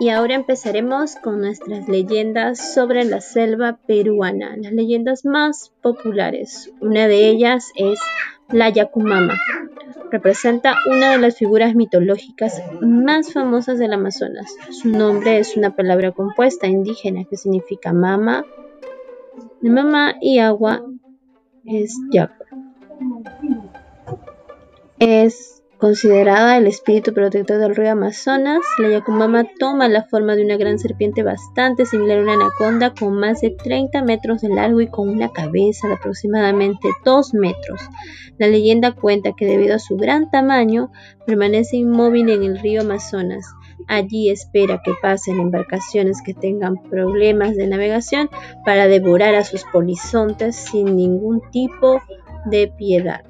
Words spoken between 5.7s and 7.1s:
populares. Una